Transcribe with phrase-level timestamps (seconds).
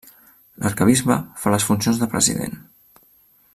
[0.63, 2.59] L'arquebisbe fa les funcions de president.